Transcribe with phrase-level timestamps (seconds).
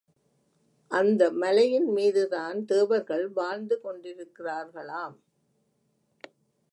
[0.91, 5.17] அந்த மலையின் மீதுதான் தேவர்கள் வாழ்ந்து கொண்டிருக்கிறார்களாம்.